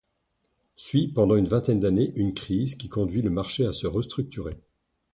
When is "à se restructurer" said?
3.67-4.57